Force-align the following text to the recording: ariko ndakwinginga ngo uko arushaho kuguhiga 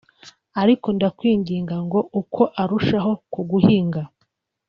ariko 0.61 0.87
ndakwinginga 0.95 1.75
ngo 1.85 1.99
uko 2.21 2.41
arushaho 2.61 3.11
kuguhiga 3.33 4.01